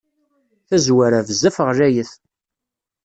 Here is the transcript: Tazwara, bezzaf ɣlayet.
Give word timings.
Tazwara, 0.67 1.17
bezzaf 1.27 1.57
ɣlayet. 1.67 2.11